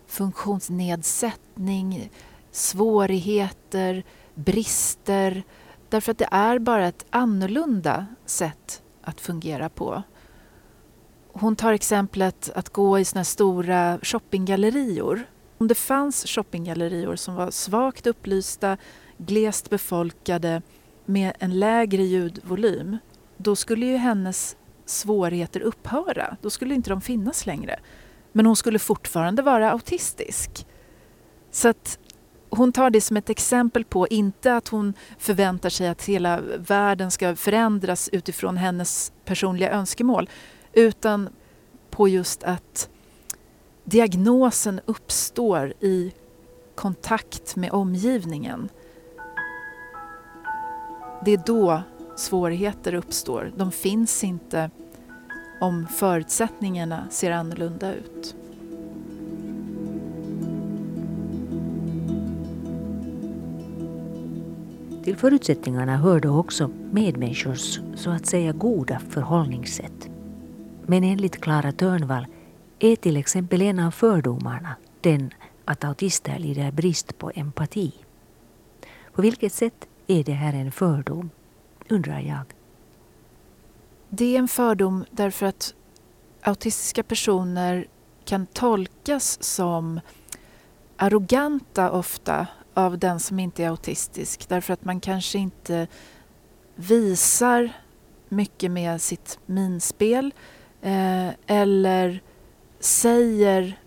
[0.07, 2.11] funktionsnedsättning,
[2.51, 5.43] svårigheter, brister.
[5.89, 10.03] Därför att det är bara ett annorlunda sätt att fungera på.
[11.37, 15.23] Hon tar exemplet att gå i såna stora shoppinggallerior.
[15.59, 18.77] Om det fanns shoppinggallerior som var svagt upplysta,
[19.19, 20.63] glest befolkade
[21.05, 22.99] med en lägre ljudvolym,
[23.37, 24.57] då skulle ju hennes
[24.87, 26.37] svårigheter upphöra.
[26.43, 27.81] Då skulle inte de finnas längre.
[28.33, 30.67] Men hon skulle fortfarande vara autistisk.
[31.51, 31.99] Så att
[32.51, 37.11] hon tar det som ett exempel på, inte att hon förväntar sig att hela världen
[37.11, 40.29] ska förändras utifrån hennes personliga önskemål,
[40.75, 41.29] utan
[41.91, 42.89] på just att
[43.85, 46.13] diagnosen uppstår i
[46.75, 48.69] kontakt med omgivningen.
[51.25, 51.83] Det är då
[52.17, 53.53] svårigheter uppstår.
[53.57, 54.71] De finns inte
[55.61, 58.37] om förutsättningarna ser annorlunda ut.
[65.05, 70.14] Till förutsättningarna hör då också medmänniskors så att säga goda förhållningssätt.
[70.87, 72.27] Men enligt Klara Törnvall
[72.79, 77.93] är till exempel en av fördomarna den att autister lider brist på empati.
[79.13, 81.31] På vilket sätt är det här en fördom,
[81.89, 82.45] undrar jag.
[84.09, 85.75] Det är en fördom därför att
[86.41, 87.87] autistiska personer
[88.25, 90.01] kan tolkas som
[90.97, 95.87] arroganta ofta av den som inte är autistisk därför att man kanske inte
[96.75, 97.73] visar
[98.29, 100.35] mycket med sitt minspel
[100.85, 102.21] eh, eller
[102.81, 103.79] säger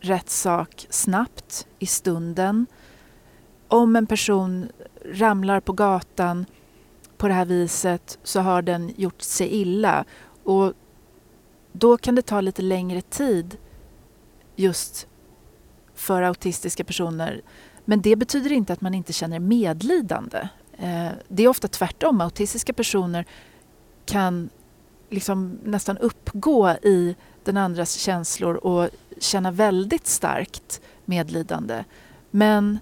[0.00, 2.66] rätt sak snabbt i stunden.
[3.68, 4.68] Om en person
[5.04, 6.46] ramlar på gatan
[7.16, 10.04] på det här viset så har den gjort sig illa.
[10.44, 10.72] Och
[11.72, 13.56] då kan det ta lite längre tid
[14.56, 15.06] just
[15.94, 17.42] för autistiska personer.
[17.84, 20.48] Men det betyder inte att man inte känner medlidande.
[20.78, 22.20] Eh, det är ofta tvärtom.
[22.20, 23.26] Autistiska personer
[24.06, 24.50] kan
[25.14, 28.88] liksom nästan uppgå i den andras känslor och
[29.18, 31.84] känna väldigt starkt medlidande.
[32.30, 32.78] Men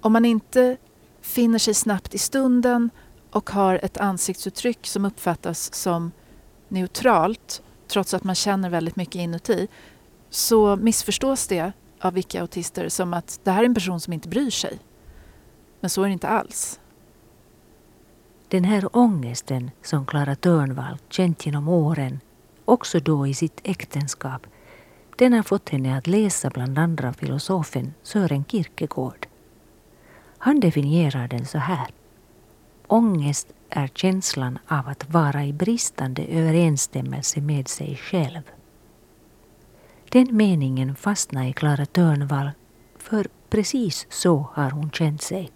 [0.00, 0.76] om man inte
[1.20, 2.90] finner sig snabbt i stunden
[3.30, 6.12] och har ett ansiktsuttryck som uppfattas som
[6.68, 9.68] neutralt trots att man känner väldigt mycket inuti
[10.30, 14.50] så missförstås det av icke-autister som att det här är en person som inte bryr
[14.50, 14.78] sig.
[15.80, 16.79] Men så är det inte alls.
[18.50, 22.20] Den här ångesten som Clara Törnvall känt genom åren,
[22.64, 24.46] också då i sitt äktenskap,
[25.16, 29.26] den har fått henne att läsa bland andra filosofen Sören Kierkegaard.
[30.38, 31.88] Han definierar den så här.
[32.86, 38.42] Ångest är känslan av att vara i bristande överensstämmelse med sig själv.
[40.08, 42.50] Den meningen fastnade i Clara Törnvall,
[42.98, 45.52] för precis så har hon känt sig.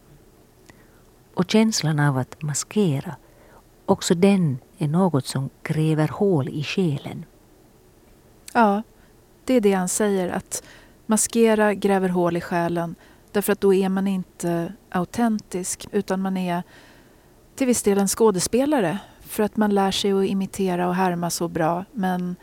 [1.35, 3.16] Och känslan av att maskera,
[3.87, 7.24] också den är något som gräver hål i själen.
[8.53, 8.82] Ja,
[9.45, 10.62] det är det han säger, att
[11.07, 12.95] maskera gräver hål i själen
[13.35, 16.62] därför att då är man inte autentisk utan man är
[17.55, 21.49] till viss del en skådespelare för att man lär sig att imitera och härma så
[21.49, 22.37] bra men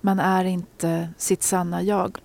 [0.00, 2.18] man är inte sitt sanna jag.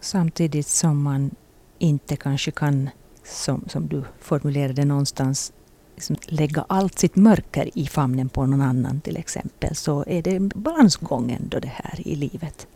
[0.00, 1.30] Samtidigt som man
[1.78, 2.90] inte kanske kan,
[3.26, 5.52] som, som du formulerade någonstans,
[5.94, 10.40] liksom lägga allt sitt mörker i famnen på någon annan till exempel, så är det
[10.40, 12.66] balansgången då det här i livet.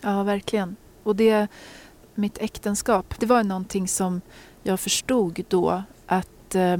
[0.00, 0.76] Ja, verkligen.
[1.02, 1.48] Och det,
[2.14, 4.20] mitt äktenskap, det var någonting som
[4.62, 6.76] jag förstod då att eh,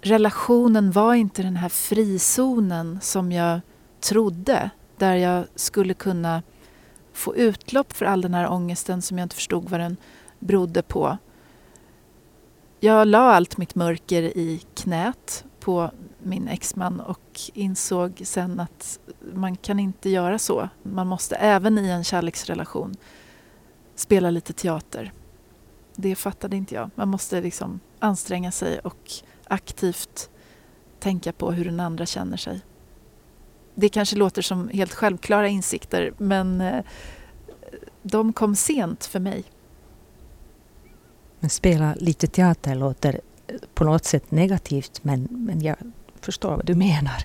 [0.00, 3.60] relationen var inte den här frizonen som jag
[4.00, 6.42] trodde där jag skulle kunna
[7.12, 9.96] få utlopp för all den här ångesten som jag inte förstod vad den
[10.38, 11.18] berodde på.
[12.84, 18.98] Jag la allt mitt mörker i knät på min exman och insåg sen att
[19.32, 20.68] man kan inte göra så.
[20.82, 22.94] Man måste även i en kärleksrelation
[23.94, 25.12] spela lite teater.
[25.96, 26.90] Det fattade inte jag.
[26.94, 29.10] Man måste liksom anstränga sig och
[29.44, 30.30] aktivt
[31.00, 32.60] tänka på hur den andra känner sig.
[33.74, 36.84] Det kanske låter som helt självklara insikter men eh,
[38.02, 39.44] de kom sent för mig.
[41.42, 45.76] Men spela lite teater låter eh, på något sätt negativt men, men jag
[46.20, 47.24] förstår vad du menar.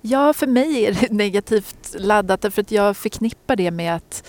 [0.00, 4.24] Ja, för mig är det negativt laddat därför att jag förknippar det med att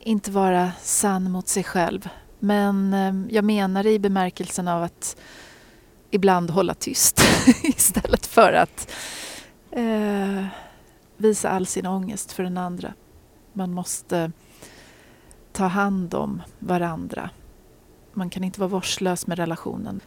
[0.00, 2.08] inte vara sann mot sig själv.
[2.38, 5.16] Men ehm, jag menar det i bemärkelsen av att
[6.10, 7.20] ibland hålla tyst
[7.62, 8.90] istället för att
[9.70, 10.46] eh,
[11.16, 12.94] visa all sin ångest för den andra.
[13.52, 14.32] Man måste
[15.52, 17.30] ta hand om varandra.
[18.14, 20.00] Man kan inte vara vårdslös med relationen.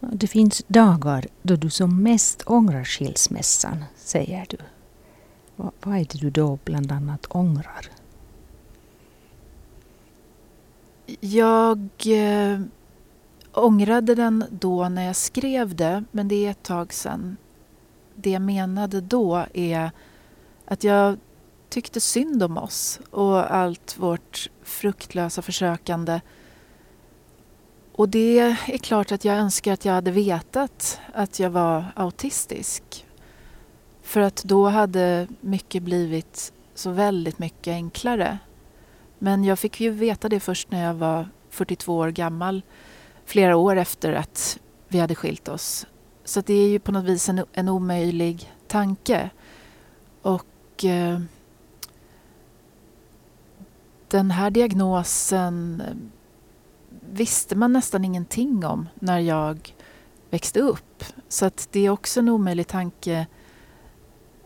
[0.00, 4.56] Det finns dagar då du som mest ångrar skilsmässan, säger du.
[5.56, 7.86] Vad är det du då bland annat ångrar?
[11.20, 12.60] Jag eh,
[13.52, 17.36] ångrade den då när jag skrev det, men det är ett tag sedan.
[18.14, 19.90] Det jag menade då är
[20.64, 21.16] att jag
[21.68, 26.20] tyckte synd om oss och allt vårt fruktlösa försökande.
[27.92, 33.06] Och det är klart att jag önskar att jag hade vetat att jag var autistisk.
[34.02, 38.38] För att då hade mycket blivit så väldigt mycket enklare.
[39.18, 42.62] Men jag fick ju veta det först när jag var 42 år gammal,
[43.24, 44.58] flera år efter att
[44.88, 45.86] vi hade skilt oss.
[46.24, 49.30] Så det är ju på något vis en, en omöjlig tanke.
[50.22, 51.20] Och eh,
[54.10, 55.94] den här diagnosen eh,
[57.10, 59.74] visste man nästan ingenting om när jag
[60.30, 61.04] växte upp.
[61.28, 63.26] Så att det är också en omöjlig tanke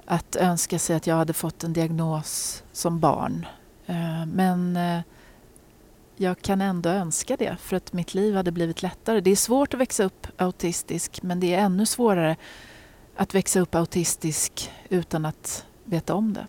[0.04, 3.46] att önska sig att jag hade fått en diagnos som barn.
[3.86, 5.00] Eh, men eh,
[6.16, 9.20] jag kan ändå önska det för att mitt liv hade blivit lättare.
[9.20, 12.36] Det är svårt att växa upp autistisk men det är ännu svårare
[13.16, 16.46] att växa upp autistisk utan att veta om det.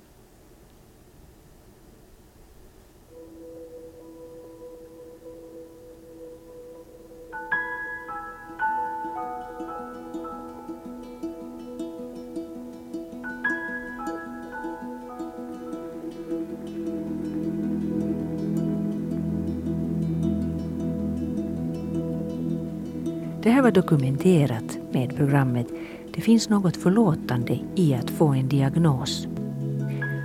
[23.43, 25.67] Det här var dokumenterat med programmet
[26.13, 29.27] Det finns något förlåtande i att få en diagnos.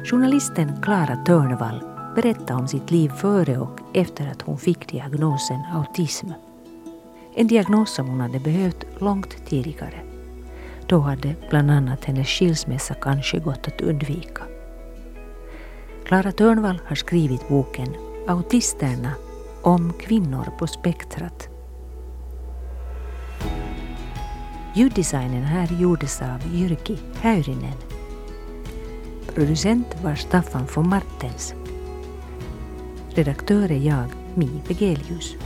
[0.04, 1.82] Journalisten Klara Törnvall
[2.14, 6.26] berättade om sitt liv före och efter att hon fick diagnosen autism.
[7.34, 10.00] En diagnos som hon hade behövt långt tidigare.
[10.86, 14.42] Då hade bland annat hennes skilsmässa kanske gått att undvika.
[16.04, 17.88] Klara Törnvall har skrivit boken
[18.28, 19.12] Autisterna
[19.62, 21.57] om kvinnor på spektrat
[24.74, 27.76] Ljuddesignen här gjordes av Jyrki Häyrinen.
[29.34, 31.54] Producent var Staffan von Martens.
[33.14, 35.36] Redaktör är jag, Mi Begelius.